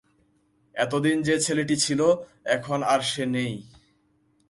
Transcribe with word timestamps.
এত 0.75 0.93
দিন 0.95 1.17
যে 1.21 1.35
ছেলেটি 1.39 1.75
ছিল, 1.75 2.01
এখন 2.45 2.79
আর 2.83 3.01
সে 3.01 3.23
নেই। 3.25 3.53